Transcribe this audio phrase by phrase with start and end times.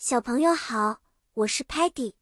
[0.00, 1.00] 小朋友好，
[1.34, 2.12] 我是 Patty，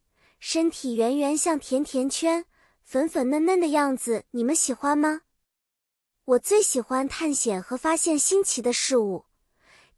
[0.40, 2.46] 身体圆圆像甜甜圈，
[2.82, 5.20] 粉粉嫩嫩的样子，你们喜欢吗？
[6.24, 9.26] 我最喜欢探险和发现新奇的事物。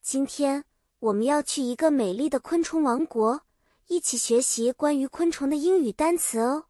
[0.03, 0.65] 今天
[0.99, 3.43] 我们要去一个美丽的昆虫王国，
[3.87, 6.65] 一起学习关于昆虫的英语单词哦。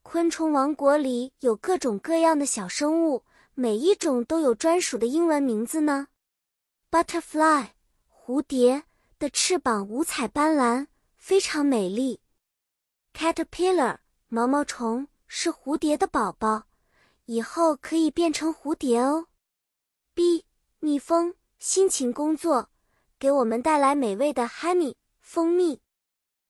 [0.00, 3.22] 昆虫王国里有各种各样的小生物，
[3.52, 6.08] 每一种都有专属的英文名字呢。
[6.90, 7.72] Butterfly，
[8.10, 8.84] 蝴蝶
[9.22, 12.20] 的翅膀五彩斑斓，非常美丽。
[13.14, 16.64] Caterpillar，毛毛虫是蝴蝶的宝宝，
[17.26, 19.28] 以后可以变成蝴蝶哦。
[20.12, 20.44] B
[20.80, 22.70] 蜜蜂辛勤工作，
[23.20, 25.80] 给我们带来美味的 honey 蜂蜜。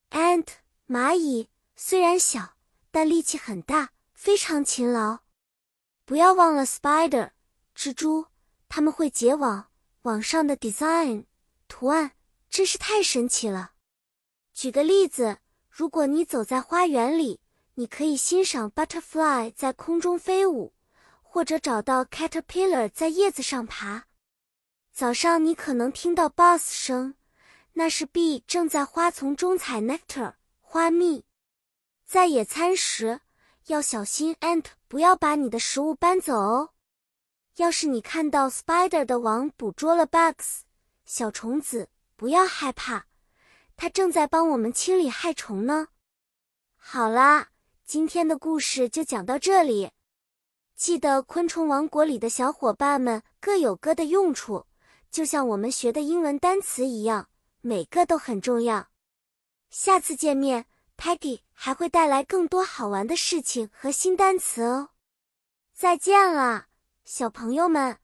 [0.09, 0.47] Ant，
[0.89, 2.55] 蚂蚁虽然小，
[2.91, 5.19] 但力气很大，非常勤劳。
[6.07, 7.33] 不要忘了 spider，
[7.77, 8.29] 蜘蛛，
[8.70, 9.69] 它们会结网。
[10.05, 11.27] 网上的 design
[11.69, 12.12] 图案
[12.52, 13.73] 真是太神奇了。
[14.52, 15.38] 举个例子，
[15.70, 17.41] 如果你走在花园里，
[17.77, 20.75] 你可以欣赏 butterfly 在空中飞舞，
[21.22, 24.05] 或者找到 caterpillar 在叶子上爬。
[24.92, 27.14] 早上你可能听到 buzz 声，
[27.72, 31.25] 那是 bee 正在花丛中采 nectar 花蜜。
[32.05, 33.22] 在野餐时，
[33.69, 36.75] 要小心 ant 不要把你的食物搬走哦。
[37.56, 40.61] 要是你看到 spider 的网捕捉了 bugs
[41.06, 41.89] 小虫子，
[42.23, 43.06] 不要害怕，
[43.75, 45.89] 它正在帮我们清理害虫呢。
[46.77, 47.48] 好啦，
[47.84, 49.91] 今天的故事就讲到这里。
[50.77, 54.67] 记得昆虫王国里的小伙伴们各有各的用处，
[55.11, 57.28] 就像我们学的英文单词一样，
[57.61, 58.87] 每个都很重要。
[59.70, 64.91] 下次见面，Peggy 还会带来更多好玩的事情和新单词哦。
[65.75, 66.67] 再见了。
[67.05, 68.02] 小朋友们。